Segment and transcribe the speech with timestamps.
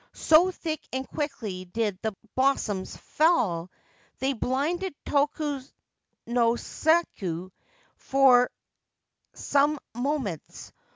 [0.13, 3.69] So thick and quickly did the blossoms fall,
[4.17, 7.51] they blinded Tokunosuke
[7.97, 8.49] for
[9.35, 10.73] some moments.